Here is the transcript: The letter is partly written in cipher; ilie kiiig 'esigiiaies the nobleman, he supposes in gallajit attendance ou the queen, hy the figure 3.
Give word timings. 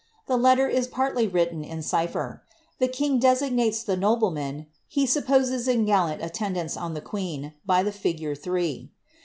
The 0.25 0.35
letter 0.35 0.67
is 0.67 0.87
partly 0.87 1.27
written 1.27 1.63
in 1.63 1.83
cipher; 1.83 2.41
ilie 2.81 2.89
kiiig 2.89 3.21
'esigiiaies 3.21 3.85
the 3.85 3.95
nobleman, 3.95 4.65
he 4.87 5.05
supposes 5.05 5.67
in 5.67 5.85
gallajit 5.85 6.25
attendance 6.25 6.75
ou 6.75 6.91
the 6.91 7.01
queen, 7.01 7.53
hy 7.69 7.83
the 7.83 7.91
figure 7.91 8.33
3. 8.33 8.89